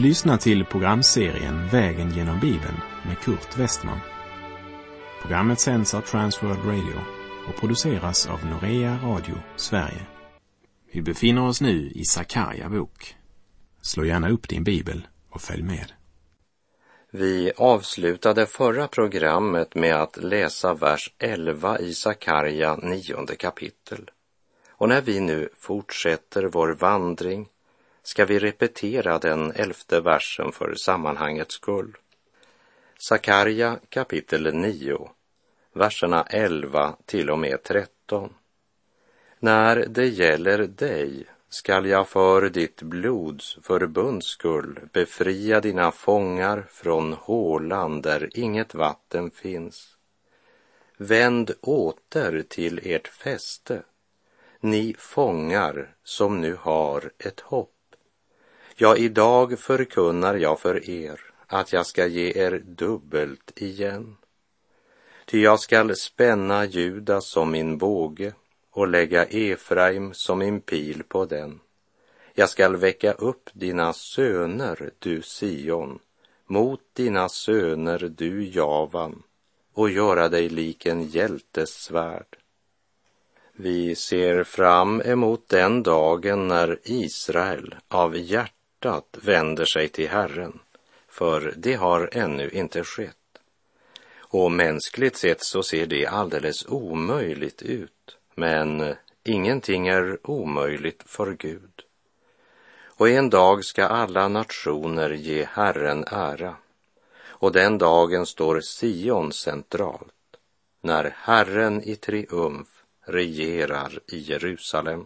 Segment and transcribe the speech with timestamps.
[0.00, 2.76] Du lyssnar till programserien Vägen genom Bibeln
[3.06, 3.98] med Kurt Westman.
[5.22, 7.00] Programmet sänds av Transworld Radio
[7.48, 10.06] och produceras av Norea Radio Sverige.
[10.92, 13.16] Vi befinner oss nu i Sakarja bok.
[13.82, 15.92] Slå gärna upp din bibel och följ med.
[17.10, 24.10] Vi avslutade förra programmet med att läsa vers 11 i Sakarja nionde kapitel.
[24.70, 27.46] Och när vi nu fortsätter vår vandring
[28.02, 31.96] ska vi repetera den elfte versen för sammanhangets skull.
[32.98, 35.10] Sakarja kapitel 9,
[35.72, 38.34] verserna 11 till och med 13.
[39.38, 47.12] När det gäller dig skall jag för ditt blods förbunds skull befria dina fångar från
[47.12, 49.96] hålan där inget vatten finns.
[50.96, 53.82] Vänd åter till ert fäste,
[54.60, 57.79] ni fångar som nu har ett hopp.
[58.82, 64.16] Ja, idag förkunnar jag för er att jag ska ge er dubbelt igen.
[65.24, 68.32] Ty jag skall spänna Juda som min båge
[68.70, 71.60] och lägga Efraim som min pil på den.
[72.34, 75.98] Jag skall väcka upp dina söner, du Sion,
[76.46, 79.22] mot dina söner, du Javan,
[79.74, 82.36] och göra dig lik en hjältes svärd.
[83.52, 90.58] Vi ser fram emot den dagen när Israel av hjärtat hjärtat vänder sig till Herren,
[91.08, 93.16] för det har ännu inte skett.
[94.18, 101.82] Och mänskligt sett så ser det alldeles omöjligt ut, men ingenting är omöjligt för Gud.
[102.98, 106.56] Och en dag ska alla nationer ge Herren ära,
[107.40, 110.36] och den dagen står Sion centralt,
[110.82, 112.68] när Herren i triumf
[113.06, 115.04] regerar i Jerusalem.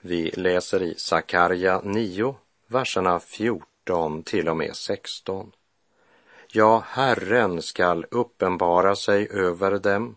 [0.00, 2.34] Vi läser i Sakarja 9,
[2.68, 5.52] verserna 14 till och med 16.
[6.48, 10.16] Ja, Herren skall uppenbara sig över dem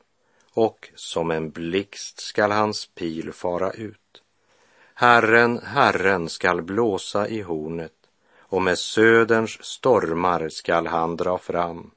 [0.53, 4.23] och som en blixt skall hans pil fara ut.
[4.93, 7.93] Herren, Herren skall blåsa i hornet
[8.39, 11.91] och med söderns stormar skall han dra fram.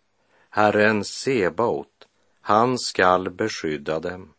[0.50, 2.08] Herren Sebaot,
[2.40, 4.32] han skall beskydda dem.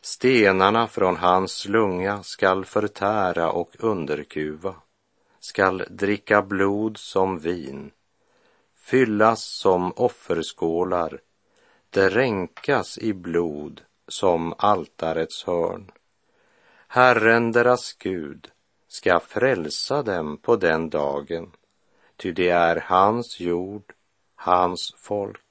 [0.00, 4.74] Stenarna från hans lunga skall förtära och underkuva
[5.46, 7.90] skall dricka blod som vin,
[8.74, 11.20] fyllas som offerskålar,
[11.90, 15.90] dränkas i blod som altarets hörn.
[16.88, 18.50] Herren deras Gud
[18.88, 21.52] ska frälsa dem på den dagen,
[22.16, 23.92] ty det är hans jord,
[24.34, 25.42] hans folk.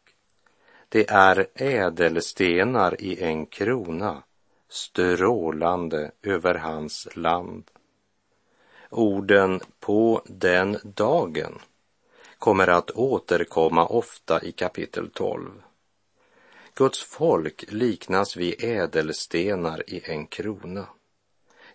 [0.89, 4.23] Det är ädelstenar i en krona,
[4.69, 7.71] strålande över hans land.
[8.89, 11.59] Orden på den dagen
[12.39, 15.51] kommer att återkomma ofta i kapitel 12.
[16.75, 20.87] Guds folk liknas vid ädelstenar i en krona.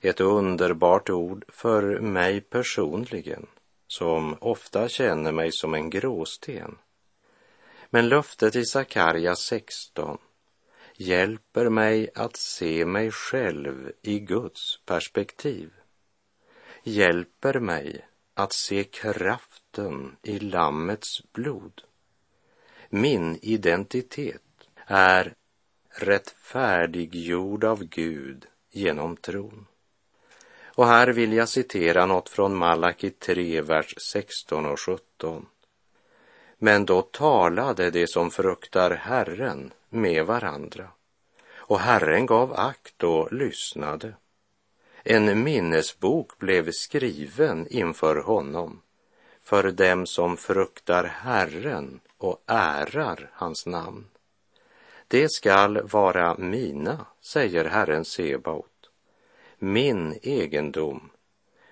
[0.01, 3.47] Ett underbart ord för mig personligen,
[3.87, 6.79] som ofta känner mig som en gråsten.
[7.91, 10.19] Men löftet i Sakarja 16
[10.97, 15.71] hjälper mig att se mig själv i Guds perspektiv
[16.83, 21.83] hjälper mig att se kraften i Lammets blod.
[22.89, 24.43] Min identitet
[24.87, 25.35] är
[25.91, 29.67] rättfärdiggjord av Gud genom tron.
[30.65, 35.47] Och här vill jag citera något från Malaki 3, vers 16 och 17.
[36.59, 40.89] Men då talade de som fruktar Herren med varandra,
[41.55, 44.15] och Herren gav akt och lyssnade.
[45.05, 48.83] En minnesbok blev skriven inför honom
[49.43, 54.07] för dem som fruktar Herren och ärar hans namn.
[55.09, 58.91] Det skall vara mina, säger Herren Sebaot,
[59.59, 61.11] min egendom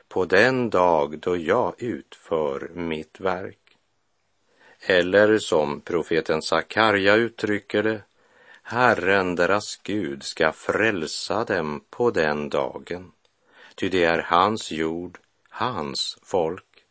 [0.09, 3.77] på den dag då jag utför mitt verk.
[4.81, 8.03] Eller som profeten Sakarja uttrycker det,
[8.63, 13.13] Herren deras Gud ska frälsa dem på den dagen
[13.79, 16.85] ty det är hans jord, hans folk.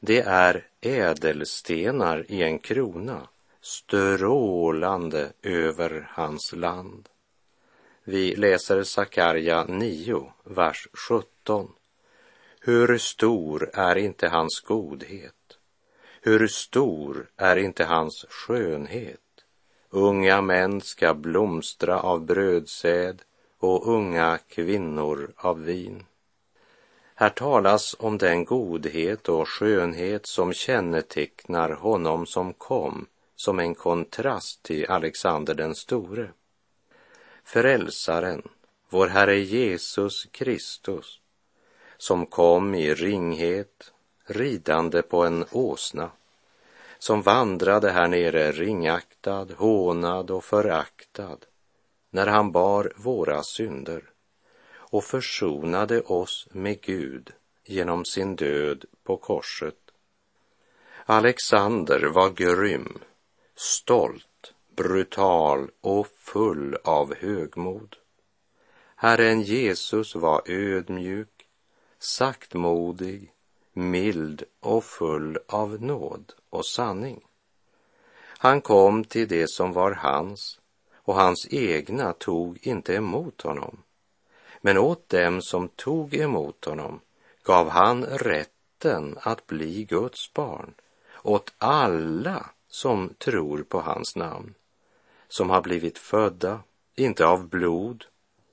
[0.00, 3.28] Det är ädelstenar i en krona,
[3.60, 7.08] strålande över hans land.
[8.04, 11.72] Vi läser Sakarja 9, vers 17.
[12.60, 15.58] Hur stor är inte hans godhet?
[16.20, 19.20] Hur stor är inte hans skönhet?
[19.90, 23.22] Unga män ska blomstra av brödsäd
[23.58, 26.04] och unga kvinnor av vin.
[27.14, 33.06] Här talas om den godhet och skönhet som kännetecknar honom som kom
[33.36, 36.28] som en kontrast till Alexander den store.
[37.44, 38.42] Frälsaren,
[38.90, 41.20] vår Herre Jesus Kristus,
[41.96, 43.92] som kom i ringhet,
[44.24, 46.10] ridande på en åsna,
[46.98, 51.38] som vandrade här nere ringaktad, hånad och föraktad,
[52.16, 54.02] när han bar våra synder
[54.74, 57.32] och försonade oss med Gud
[57.64, 59.78] genom sin död på korset.
[61.04, 62.98] Alexander var grym,
[63.54, 67.96] stolt, brutal och full av högmod.
[68.96, 71.46] Herren Jesus var ödmjuk,
[71.98, 73.32] saktmodig,
[73.72, 77.20] mild och full av nåd och sanning.
[78.38, 80.60] Han kom till det som var hans
[81.06, 83.82] och hans egna tog inte emot honom.
[84.60, 87.00] Men åt dem som tog emot honom
[87.42, 90.74] gav han rätten att bli Guds barn,
[91.22, 94.54] åt alla som tror på hans namn,
[95.28, 96.60] som har blivit födda,
[96.94, 98.04] inte av blod,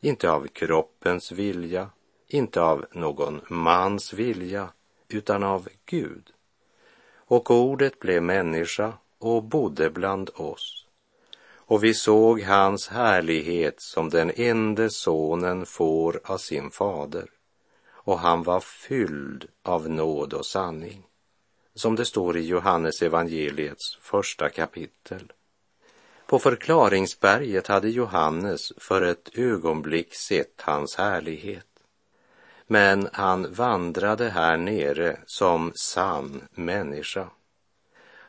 [0.02, 1.90] inte av kroppens vilja,
[2.28, 4.70] inte av någon mans vilja,
[5.08, 6.32] utan av Gud.
[7.16, 10.83] Och ordet blev människa och bodde bland oss.
[11.66, 17.30] Och vi såg hans härlighet som den enda sonen får av sin fader.
[17.92, 21.04] Och han var fylld av nåd och sanning.
[21.76, 25.32] Som det står i Johannes evangeliets första kapitel.
[26.28, 31.66] På förklaringsberget hade Johannes för ett ögonblick sett hans härlighet
[32.68, 37.30] men han vandrade här nere som sann människa.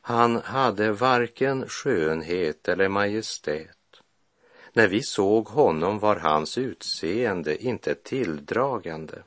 [0.07, 4.03] Han hade varken skönhet eller majestät.
[4.73, 9.23] När vi såg honom var hans utseende inte tilldragande.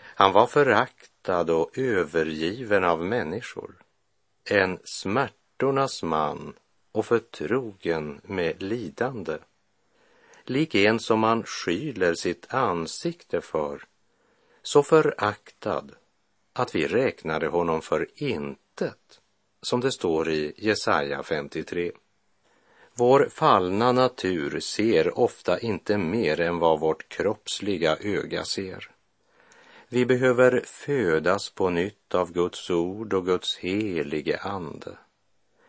[0.00, 3.74] Han var föraktad och övergiven av människor.
[4.44, 6.54] En smärtornas man
[6.92, 9.38] och förtrogen med lidande.
[10.44, 13.84] Lik en som man skyler sitt ansikte för
[14.62, 15.90] så föraktad
[16.52, 19.20] att vi räknade honom för intet,
[19.64, 21.92] som det står i Jesaja 53.
[22.94, 28.90] Vår fallna natur ser ofta inte mer än vad vårt kroppsliga öga ser.
[29.88, 34.96] Vi behöver födas på nytt av Guds ord och Guds helige ande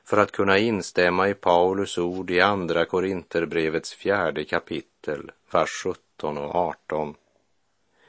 [0.06, 6.56] för att kunna instämma i Paulus ord i Andra Korinterbrevets fjärde kapitel, vers 17 och
[6.56, 7.16] 18.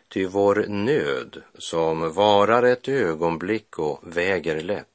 [0.08, 4.86] Ty vår nöd, som varar ett ögonblick och väger lätt,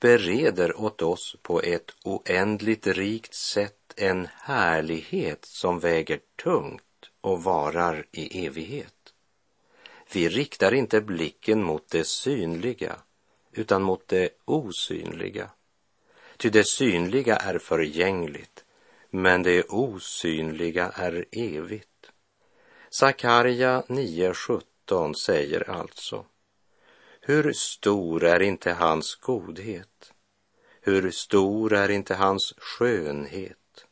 [0.00, 6.82] bereder åt oss på ett oändligt rikt sätt en härlighet som väger tungt
[7.20, 8.92] och varar i evighet.
[10.12, 12.96] Vi riktar inte blicken mot det synliga,
[13.52, 15.50] utan mot det osynliga.
[16.36, 18.64] Ty det synliga är förgängligt,
[19.10, 22.10] men det osynliga är evigt.
[22.90, 26.24] Sakarja 9.17 säger alltså
[27.28, 30.12] hur stor är inte hans godhet?
[30.80, 33.86] Hur stor är inte hans skönhet?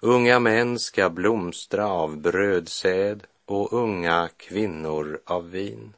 [0.00, 5.94] Unga män ska blomstra av brödsäd och unga kvinnor av vin.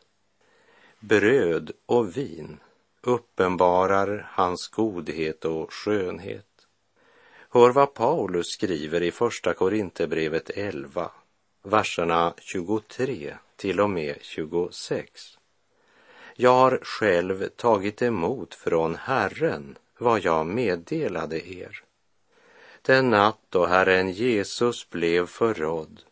[1.00, 2.61] Bröd och vin
[3.00, 6.66] uppenbarar hans godhet och skönhet.
[7.50, 11.11] Hör vad Paulus skriver i Första Korinthierbrevet 11,
[11.62, 15.38] verserna 23 till och med 26.
[16.37, 21.83] Jag har själv tagit emot från Herren vad jag meddelade er.
[22.83, 26.03] Den natt då Herren Jesus blev förrådd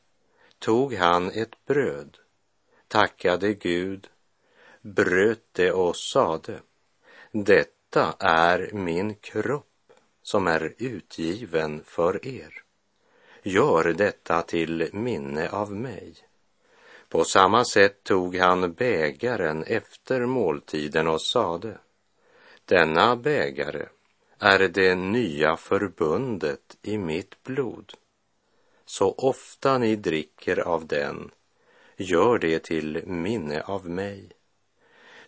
[0.58, 2.18] tog han ett bröd,
[2.88, 4.08] tackade Gud,
[4.80, 6.60] bröt det och sade,
[7.30, 12.62] detta är min kropp som är utgiven för er.
[13.42, 16.14] Gör detta till minne av mig.
[17.12, 21.78] På samma sätt tog han bägaren efter måltiden och sade,
[22.64, 23.86] denna bägare
[24.38, 27.92] är det nya förbundet i mitt blod.
[28.86, 31.30] Så ofta ni dricker av den,
[31.96, 34.28] gör det till minne av mig.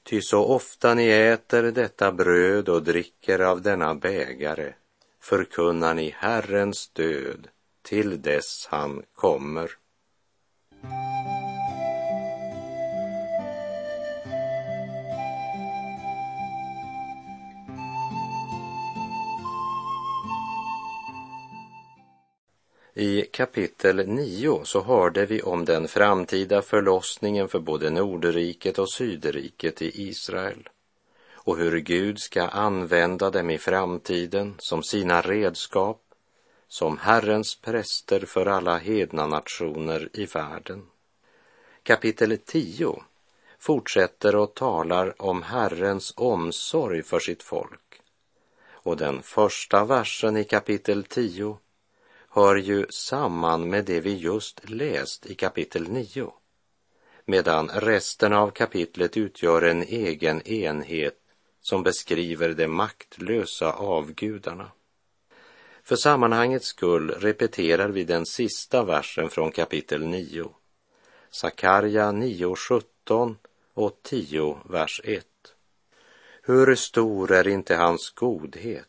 [0.03, 4.73] Ty så ofta ni äter detta bröd och dricker av denna bägare
[5.21, 7.49] förkunnar ni Herrens död
[7.83, 9.71] till dess han kommer.
[22.97, 29.83] I kapitel 9 så hörde vi om den framtida förlossningen för både Nordriket och Sydriket
[29.83, 30.69] i Israel
[31.33, 36.03] och hur Gud ska använda dem i framtiden som sina redskap,
[36.69, 40.83] som Herrens präster för alla hedna nationer i världen.
[41.83, 43.03] Kapitel 10
[43.59, 48.01] fortsätter och talar om Herrens omsorg för sitt folk.
[48.71, 51.59] Och den första versen i kapitel 10
[52.35, 56.33] hör ju samman med det vi just läst i kapitel 9
[57.25, 61.19] medan resten av kapitlet utgör en egen enhet
[61.61, 64.71] som beskriver de maktlösa avgudarna.
[65.83, 70.50] För sammanhangets skull repeterar vi den sista versen från kapitel 9.
[71.31, 73.37] Sakarja 9.17
[73.75, 75.26] och 10, vers 1.
[76.43, 78.88] Hur stor är inte hans godhet?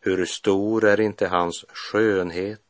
[0.00, 2.63] Hur stor är inte hans skönhet?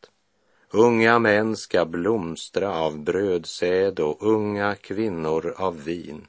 [0.76, 6.26] Unga män ska blomstra av brödsäd och unga kvinnor av vin.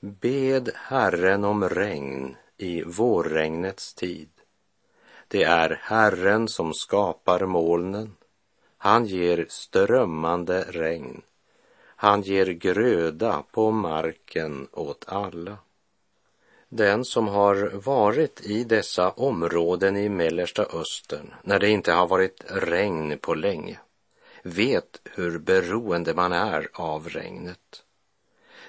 [0.00, 4.28] Bed Herren om regn i vårregnets tid.
[5.28, 8.16] Det är Herren som skapar molnen.
[8.78, 11.22] Han ger strömmande regn.
[11.96, 15.56] Han ger gröda på marken åt alla.
[16.72, 22.44] Den som har varit i dessa områden i Mellersta Östern när det inte har varit
[22.46, 23.78] regn på länge
[24.42, 27.82] vet hur beroende man är av regnet.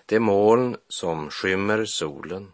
[0.06, 2.52] Det moln som skymmer solen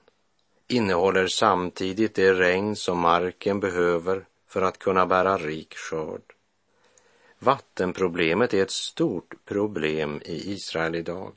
[0.68, 6.22] innehåller samtidigt det regn som marken behöver för att kunna bära rik skörd.
[7.39, 11.34] Vattenproblemet är ett stort problem i Israel idag.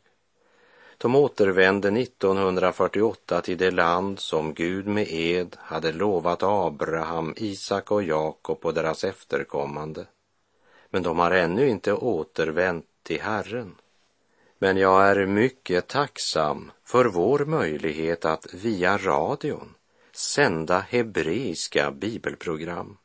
[1.03, 8.03] De återvände 1948 till det land som Gud med ed hade lovat Abraham, Isak och
[8.03, 10.07] Jakob och deras efterkommande.
[10.91, 13.75] Men de har ännu inte återvänt till Herren.
[14.59, 19.75] Men jag är mycket tacksam för vår möjlighet att via radion
[20.13, 22.97] sända hebreiska bibelprogram.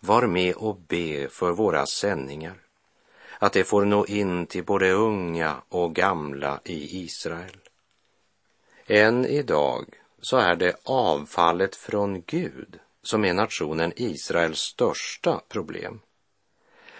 [0.00, 2.60] Var med och be för våra sändningar,
[3.42, 7.56] att det får nå in till både unga och gamla i Israel.
[8.86, 9.86] Än idag
[10.20, 16.00] så är det avfallet från Gud som är nationen Israels största problem.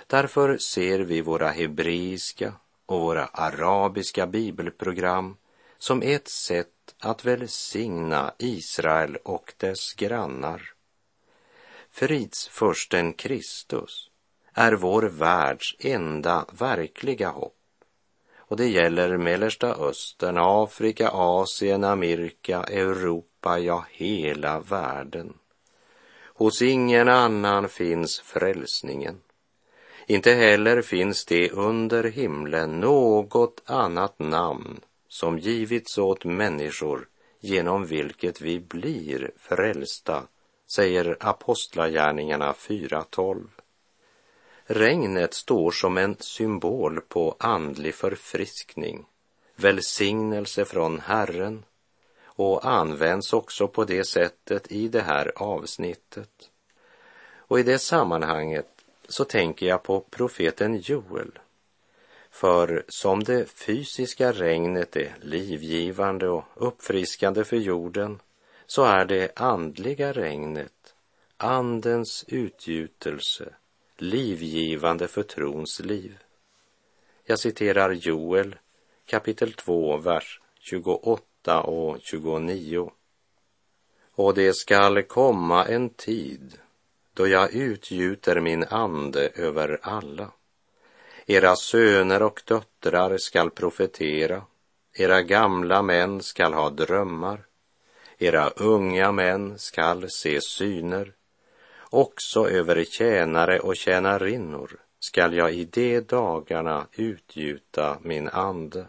[0.06, 2.52] Därför ser vi våra hebreiska
[2.86, 5.36] och våra arabiska bibelprogram
[5.78, 10.62] som ett sätt att välsigna Israel och dess grannar.
[11.90, 14.09] Fridsfursten Kristus
[14.54, 17.56] är vår världs enda verkliga hopp.
[18.36, 25.34] Och det gäller Mellersta Östern, Afrika, Asien, Amerika, Europa, ja, hela världen.
[26.34, 29.20] Hos ingen annan finns frälsningen.
[30.06, 37.08] Inte heller finns det under himlen något annat namn som givits åt människor
[37.40, 40.22] genom vilket vi blir frälsta,
[40.74, 43.46] säger Apostlagärningarna 4.12.
[44.72, 49.06] Regnet står som en symbol på andlig förfriskning,
[49.56, 51.64] välsignelse från Herren
[52.24, 56.50] och används också på det sättet i det här avsnittet.
[57.36, 58.66] Och i det sammanhanget
[59.08, 61.38] så tänker jag på profeten Joel.
[62.30, 68.20] För som det fysiska regnet är livgivande och uppfriskande för jorden
[68.66, 70.94] så är det andliga regnet,
[71.36, 73.54] andens utgjutelse,
[74.02, 76.18] livgivande för trons liv.
[77.24, 78.56] Jag citerar Joel
[79.06, 82.90] kapitel 2, vers 28 och 29.
[84.14, 86.58] Och det skall komma en tid
[87.14, 90.30] då jag utgjuter min ande över alla.
[91.26, 94.42] Era söner och döttrar skall profetera,
[94.94, 97.46] era gamla män skall ha drömmar,
[98.18, 101.12] era unga män skall se syner.
[101.90, 108.86] Också över tjänare och tjänarinnor skall jag i de dagarna utgjuta min ande.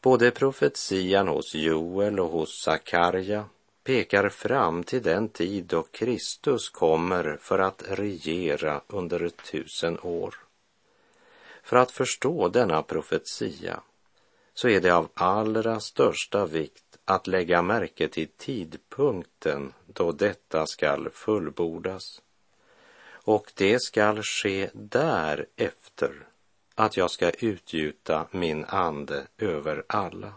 [0.00, 3.44] Både profetian hos Joel och hos Sakarja
[3.84, 10.34] pekar fram till den tid då Kristus kommer för att regera under tusen år.
[11.62, 13.80] För att förstå denna profetia
[14.58, 21.10] så är det av allra största vikt att lägga märke till tidpunkten då detta skall
[21.10, 22.22] fullbordas.
[23.08, 26.26] Och det skall ske därefter
[26.74, 30.32] att jag ska utgjuta min ande över alla.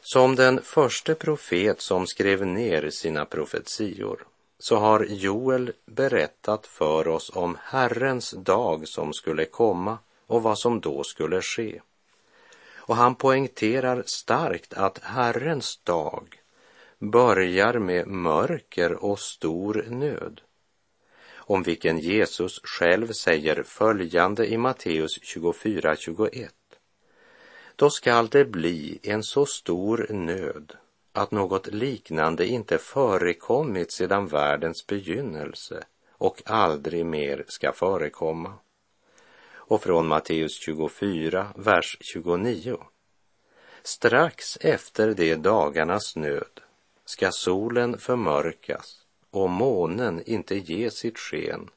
[0.00, 4.26] Som den första profet som skrev ner sina profetior
[4.58, 10.80] så har Joel berättat för oss om Herrens dag som skulle komma och vad som
[10.80, 11.80] då skulle ske.
[12.86, 16.40] Och han poängterar starkt att Herrens dag
[16.98, 20.40] börjar med mörker och stor nöd.
[21.36, 26.48] Om vilken Jesus själv säger följande i Matteus 24.21.
[27.76, 30.72] Då skall det bli en så stor nöd
[31.12, 38.52] att något liknande inte förekommit sedan världens begynnelse och aldrig mer ska förekomma.
[39.66, 42.78] Och från Matteus 24, vers 29.
[43.82, 46.60] Strax efter de dagarnas nöd
[47.04, 51.70] ska solen förmörkas och månen inte ge sitt sken.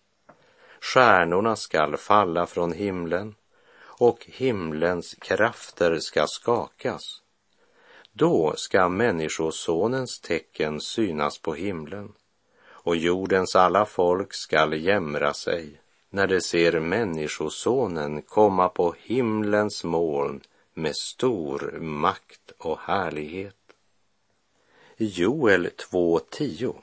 [0.82, 3.36] Stjärnorna skall falla från himlen
[3.80, 7.22] och himlens krafter ska skakas.
[8.12, 12.14] Då ska Människosonens tecken synas på himlen
[12.68, 20.42] och jordens alla folk skall jämra sig när de ser Människosonen komma på himlens moln
[20.74, 23.56] med stor makt och härlighet.
[24.98, 26.76] Joel 2.10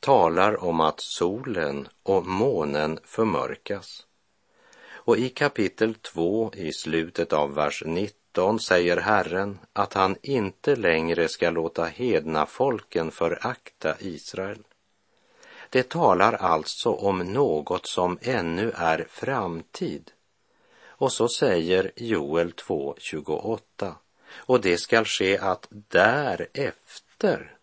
[0.00, 4.06] talar om att solen och månen förmörkas.
[5.06, 11.28] Och i kapitel 2 i slutet av vers 19 säger Herren att han inte längre
[11.28, 14.62] ska låta hedna folken förakta Israel.
[15.76, 20.10] Det talar alltså om något som ännu är framtid.
[20.86, 23.92] Och så säger Joel 2.28
[24.36, 27.56] och det skall ske att därefter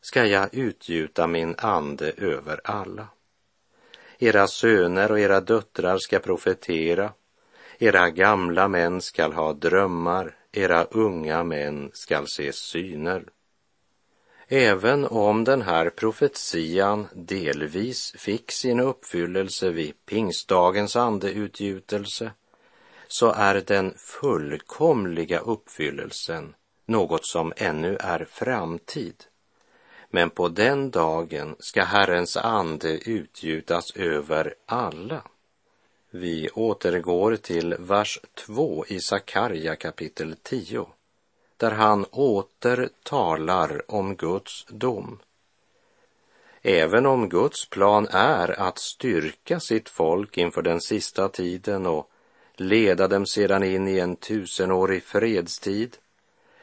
[0.00, 3.06] ska jag utgjuta min ande över alla.
[4.18, 7.12] Era söner och era döttrar ska profetera,
[7.78, 13.24] era gamla män skall ha drömmar, era unga män skall se syner.
[14.52, 22.32] Även om den här profetian delvis fick sin uppfyllelse vid pingstdagens andeutgjutelse
[23.08, 26.54] så är den fullkomliga uppfyllelsen
[26.86, 29.24] något som ännu är framtid.
[30.08, 35.22] Men på den dagen ska Herrens ande utgjutas över alla.
[36.10, 40.86] Vi återgår till vers 2 i Sakarja kapitel 10,
[41.60, 45.18] där han åter talar om Guds dom.
[46.62, 52.10] Även om Guds plan är att styrka sitt folk inför den sista tiden och
[52.54, 55.96] leda dem sedan in i en tusenårig fredstid,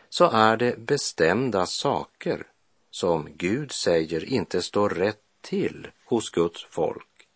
[0.09, 2.47] så är det bestämda saker
[2.91, 7.27] som Gud säger inte står rätt till hos Guds folk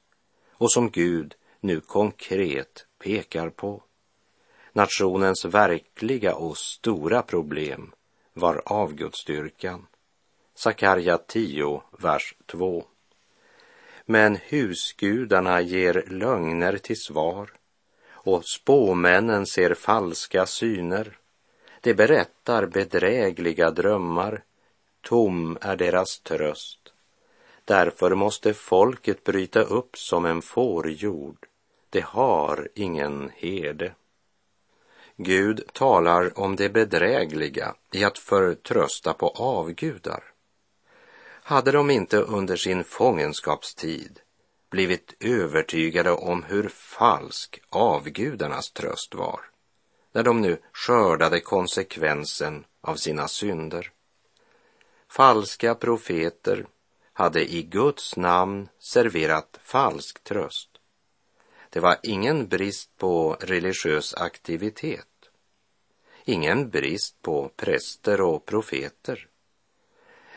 [0.51, 3.83] och som Gud nu konkret pekar på.
[4.73, 7.91] Nationens verkliga och stora problem
[8.33, 9.87] var avgudsdyrkan.
[10.55, 12.83] Sakarja 10, vers 2.
[14.05, 17.51] Men husgudarna ger lögner till svar
[18.09, 21.17] och spåmännen ser falska syner.
[21.81, 24.43] De berättar bedrägliga drömmar
[25.01, 26.93] tom är deras tröst.
[27.65, 31.47] Därför måste folket bryta upp som en fårjord.
[31.89, 33.93] Det har ingen herde.
[35.23, 40.23] Gud talar om det bedrägliga i att förtrösta på avgudar.
[41.43, 44.19] Hade de inte under sin fångenskapstid
[44.69, 49.41] blivit övertygade om hur falsk avgudarnas tröst var,
[50.11, 53.91] när de nu skördade konsekvensen av sina synder?
[55.07, 56.65] Falska profeter
[57.13, 60.69] hade i Guds namn serverat falsk tröst.
[61.69, 65.07] Det var ingen brist på religiös aktivitet.
[66.25, 69.27] Ingen brist på präster och profeter.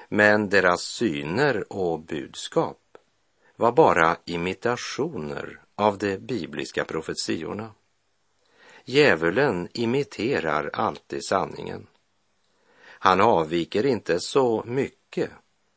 [0.08, 2.80] Men deras syner och budskap
[3.56, 7.70] var bara imitationer av de bibliska profetiorna.
[8.84, 11.86] Djävulen imiterar alltid sanningen.
[12.86, 15.30] Han avviker inte så mycket,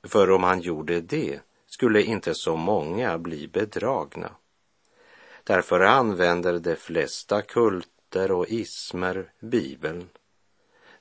[0.03, 4.31] för om han gjorde det skulle inte så många bli bedragna.
[5.43, 7.41] Därför använder de flesta
[8.07, 10.09] myter och ismer Bibeln.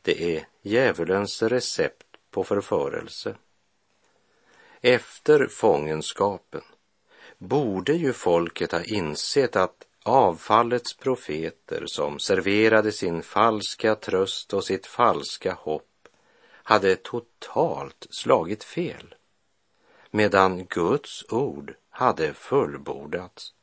[0.03, 3.37] Det är djävulens recept på förförelse.
[4.81, 6.63] Efter fångenskapen
[7.39, 14.87] borde ju folket ha insett att avfallets profeter som serverade sin falska tröst och sitt
[14.87, 16.09] falska hopp
[16.65, 19.15] hade totalt slagit fel,
[20.11, 23.56] medan Guds ord hade fullbordats.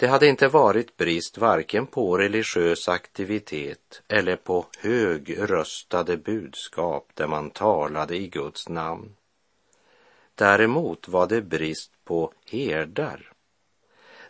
[0.00, 7.50] Det hade inte varit brist varken på religiös aktivitet eller på högröstade budskap där man
[7.50, 9.16] talade i Guds namn.
[10.34, 13.32] Däremot var det brist på herdar.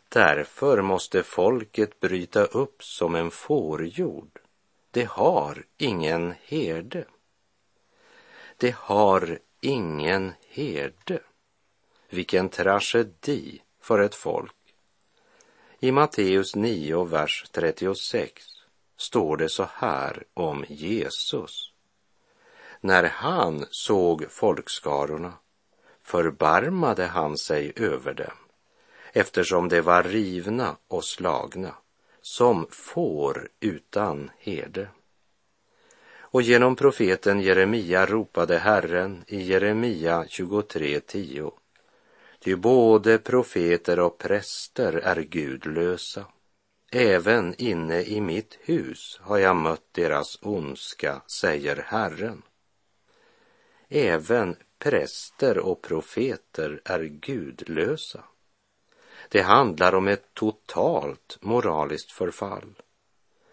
[0.09, 4.39] Därför måste folket bryta upp som en fårjord.
[4.91, 7.05] Det har ingen herde.
[8.57, 11.21] Det har ingen herde.
[12.09, 14.55] Vilken tragedi för ett folk.
[15.83, 18.33] I Matteus 9, vers 36
[18.97, 21.73] står det så här om Jesus.
[22.81, 25.33] När han såg folkskarorna
[26.03, 28.37] förbarmade han sig över dem
[29.13, 31.75] eftersom de var rivna och slagna
[32.21, 34.89] som får utan herde.
[36.13, 41.53] Och genom profeten Jeremia ropade Herren i Jeremia 23.10.
[42.43, 46.27] Ty både profeter och präster är gudlösa.
[46.93, 52.43] Även inne i mitt hus har jag mött deras ondska, säger Herren.
[53.89, 58.25] Även präster och profeter är gudlösa.
[59.29, 62.75] Det handlar om ett totalt moraliskt förfall.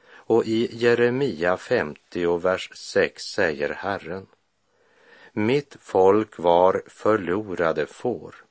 [0.09, 4.27] Och i Jeremia 50 vers 6 säger Herren.
[5.33, 8.46] Mitt folk var förlorade får.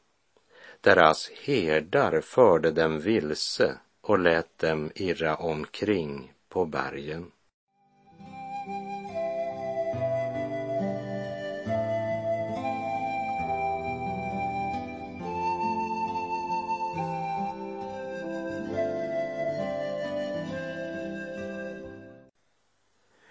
[0.86, 7.30] Deras herdar förde dem vilse och lät dem irra omkring på bergen.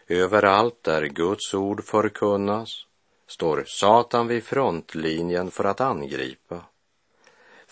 [0.08, 2.86] Överallt där Guds ord förkunnas
[3.28, 6.62] står Satan vid frontlinjen för att angripa,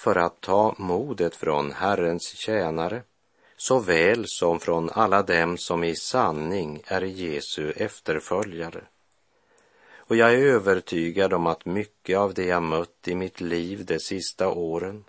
[0.04, 3.02] för att ta modet från Herrens tjänare
[3.58, 8.84] såväl som från alla dem som i sanning är Jesu efterföljare.
[9.98, 14.00] Och jag är övertygad om att mycket av det jag mött i mitt liv de
[14.00, 15.04] sista åren,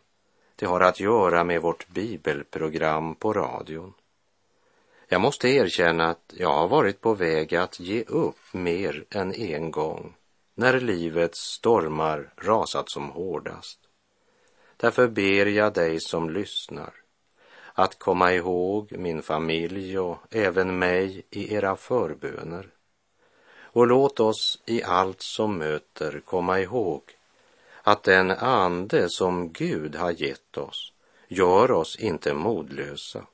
[0.57, 3.93] det har att göra med vårt bibelprogram på radion.
[5.09, 9.71] Jag måste erkänna att jag har varit på väg att ge upp mer än en
[9.71, 10.15] gång
[10.55, 13.84] när livets stormar rasat som hårdast.
[14.85, 16.93] Därför ber jag dig som lyssnar
[17.73, 22.69] att komma ihåg min familj och även mig i era förböner.
[23.57, 27.03] Och låt oss i allt som möter komma ihåg
[27.83, 30.93] att den ande som Gud har gett oss
[31.29, 33.27] gör oss inte modlösa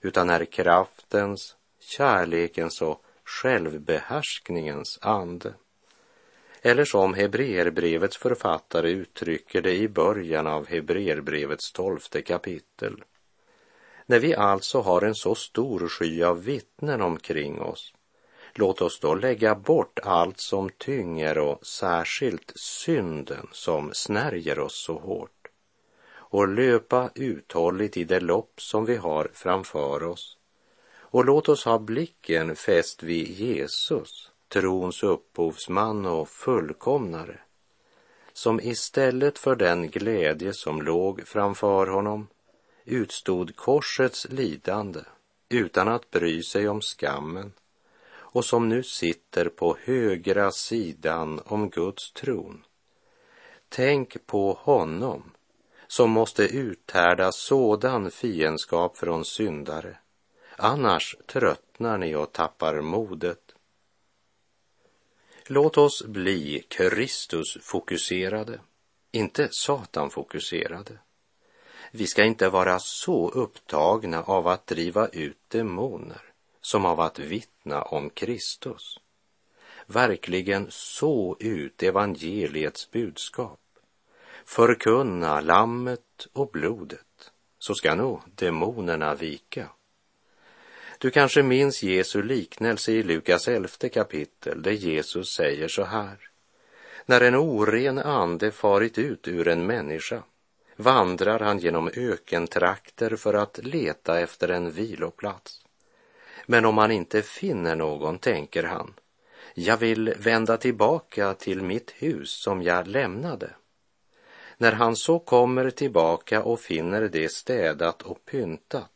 [0.00, 5.54] utan är kraftens, kärlekens och självbehärskningens ande.
[6.62, 13.04] Eller som Hebreerbrevets författare uttrycker det i början av Hebreerbrevets tolfte kapitel.
[14.06, 17.94] När vi alltså har en så stor sky av vittnen omkring oss,
[18.54, 24.98] låt oss då lägga bort allt som tynger och särskilt synden som snärjer oss så
[24.98, 25.48] hårt
[26.30, 30.38] och löpa uthålligt i det lopp som vi har framför oss.
[31.10, 37.40] Och låt oss ha blicken fäst vid Jesus, trons upphovsman och fullkomnare,
[38.32, 42.28] som istället för den glädje som låg framför honom
[42.84, 45.00] utstod korsets lidande
[45.48, 47.52] utan att bry sig om skammen
[48.10, 52.64] och som nu sitter på högra sidan om Guds tron.
[53.68, 55.32] Tänk på honom
[55.86, 59.98] som måste uthärda sådan fiendskap från syndare.
[60.56, 63.47] Annars tröttnar ni och tappar modet.
[65.50, 68.60] Låt oss bli Kristusfokuserade,
[69.12, 70.98] inte Satanfokuserade.
[71.92, 76.22] Vi ska inte vara så upptagna av att driva ut demoner
[76.60, 78.98] som av att vittna om Kristus.
[79.86, 83.60] Verkligen så ut evangeliets budskap
[84.48, 89.68] förkunna lammet och blodet, så ska nog demonerna vika.
[91.00, 96.16] Du kanske minns Jesu liknelse i Lukas elfte kapitel där Jesus säger så här.
[97.06, 100.22] När en oren ande farit ut ur en människa
[100.76, 105.64] vandrar han genom ökentrakter för att leta efter en viloplats.
[106.46, 108.94] Men om han inte finner någon tänker han,
[109.54, 113.50] jag vill vända tillbaka till mitt hus som jag lämnade.
[114.56, 118.90] När han så kommer tillbaka och finner det städat och pyntat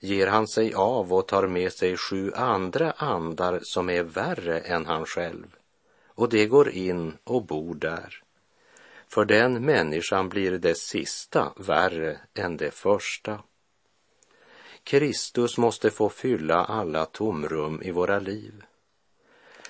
[0.00, 4.86] ger han sig av och tar med sig sju andra andar som är värre än
[4.86, 5.56] han själv
[6.16, 8.22] och det går in och bor där.
[9.08, 13.42] För den människan blir det sista värre än det första.
[14.82, 18.64] Kristus måste få fylla alla tomrum i våra liv.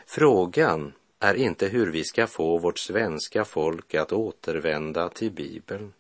[0.06, 5.92] Frågan är inte hur vi ska få vårt svenska folk att återvända till Bibeln.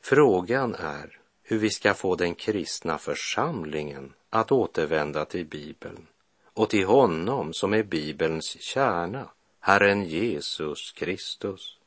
[0.00, 6.06] Frågan är hur vi ska få den kristna församlingen att återvända till Bibeln
[6.54, 9.30] och till honom som är Bibelns kärna,
[9.60, 11.78] Herren Jesus Kristus.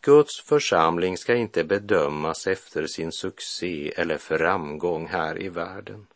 [0.00, 6.06] Guds församling ska inte bedömas efter sin succé eller framgång här i världen.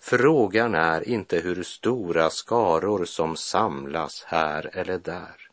[0.00, 5.48] Frågan är inte hur stora skaror som samlas här eller där.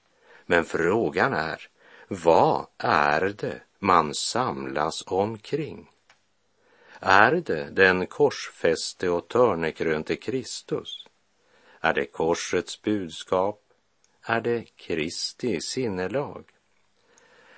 [0.46, 1.68] Men frågan är,
[2.08, 5.90] vad är det man samlas omkring?
[7.00, 11.08] Är det den korsfäste och törnekrönte Kristus?
[11.80, 13.62] Är det korsets budskap?
[14.22, 16.46] Är det Kristi sinnelag?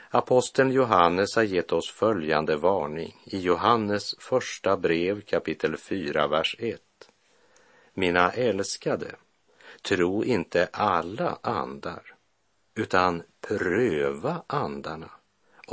[0.10, 6.82] Aposteln Johannes har gett oss följande varning i Johannes första brev kapitel 4, vers 1.
[7.94, 9.16] Mina älskade,
[9.82, 12.16] tro inte alla andar,
[12.76, 15.10] utan pröva andarna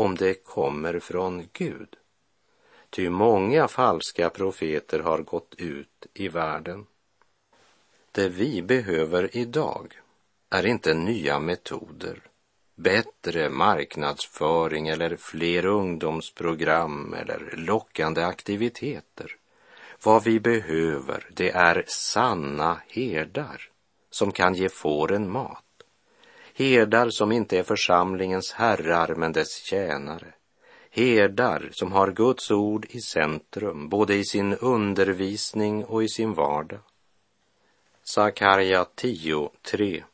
[0.00, 1.96] om det kommer från Gud.
[2.90, 6.86] Ty många falska profeter har gått ut i världen.
[8.12, 10.00] Det vi behöver idag
[10.50, 12.30] är inte nya metoder
[12.82, 19.36] bättre marknadsföring eller fler ungdomsprogram eller lockande aktiviteter.
[20.04, 23.68] Vad vi behöver, det är sanna herdar
[24.10, 25.64] som kan ge fåren mat.
[26.54, 30.34] Herdar som inte är församlingens herrar men dess tjänare.
[30.90, 36.80] Herdar som har Guds ord i centrum, både i sin undervisning och i sin vardag.
[38.04, 40.04] Sakarja 10, 3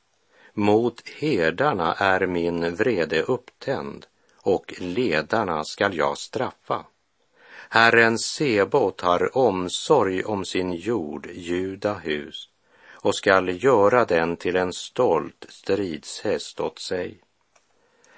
[0.57, 6.85] mot herdarna är min vrede upptänd och ledarna skall jag straffa.
[7.70, 12.49] Herren Sebot har omsorg om sin jord, Judahus,
[13.07, 17.21] och skall göra den till en stolt stridshäst åt sig.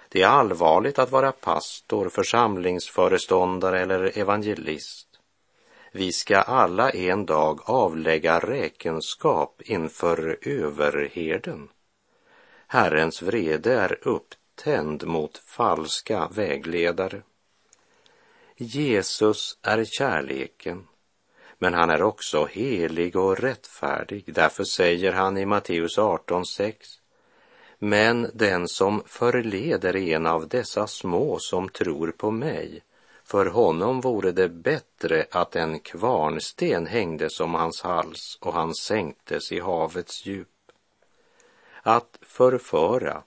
[0.09, 5.09] Det är allvarligt att vara pastor, församlingsföreståndare eller evangelist.
[5.93, 11.69] Vi ska alla en dag avlägga räkenskap inför överherden.
[12.67, 17.23] Herrens vrede är upptänd mot falska vägledare.
[18.57, 20.87] Jesus är kärleken,
[21.59, 24.25] men han är också helig och rättfärdig.
[24.27, 26.75] Därför säger han i Matteus 18.6
[27.79, 32.83] Men den som förleder en av dessa små som tror på mig,
[33.25, 39.53] för honom vore det bättre att en kvarnsten hängdes om hans hals och han sänktes
[39.53, 40.49] i havets djup.
[41.83, 43.23] Att förföra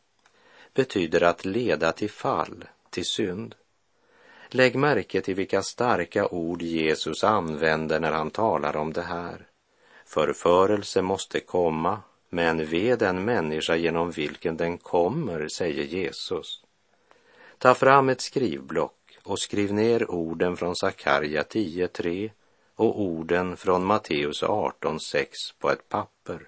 [0.74, 3.56] betyder att leda till fall, till synd.
[4.54, 9.48] Lägg märke till vilka starka ord Jesus använder när han talar om det här.
[10.06, 16.64] Förförelse måste komma, men ve den människa genom vilken den kommer, säger Jesus.
[17.58, 22.32] Ta fram ett skrivblock och skriv ner orden från Sakarja 10.3
[22.76, 25.26] och orden från Matteus 18.6
[25.60, 26.48] på ett papper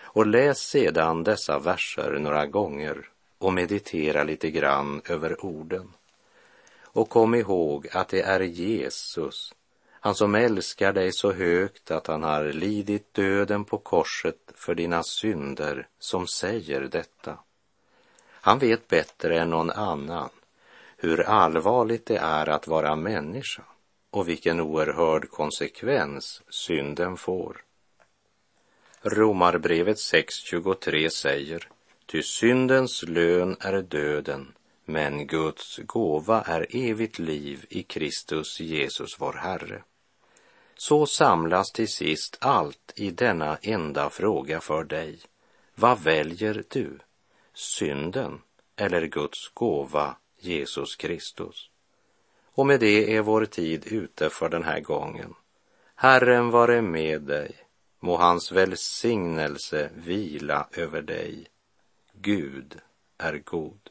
[0.00, 5.92] och läs sedan dessa verser några gånger och meditera lite grann över orden.
[6.98, 9.54] Och kom ihåg att det är Jesus,
[9.90, 15.02] han som älskar dig så högt att han har lidit döden på korset för dina
[15.02, 17.38] synder, som säger detta.
[18.30, 20.28] Han vet bättre än någon annan
[20.96, 23.62] hur allvarligt det är att vara människa
[24.10, 27.62] och vilken oerhörd konsekvens synden får.
[29.02, 31.68] Romarbrevet 6.23 säger,
[32.06, 34.52] ty syndens lön är döden,
[34.88, 39.82] men Guds gåva är evigt liv i Kristus Jesus vår Herre.
[40.76, 45.20] Så samlas till sist allt i denna enda fråga för dig.
[45.74, 46.98] Vad väljer du?
[47.54, 48.40] Synden
[48.76, 51.70] eller Guds gåva Jesus Kristus?
[52.54, 55.34] Och med det är vår tid ute för den här gången.
[55.94, 57.56] Herren vare med dig
[58.00, 61.46] Må hans välsignelse vila över dig.
[62.12, 62.80] Gud
[63.18, 63.90] är god.